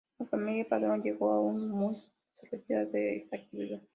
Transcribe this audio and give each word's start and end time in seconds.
La 0.17 0.25
familia 0.25 0.67
Padrón 0.67 1.03
Lleó 1.03 1.31
aún 1.31 1.71
hoy 1.73 1.95
desarrolla 2.41 2.89
esta 3.11 3.35
actividad. 3.37 3.81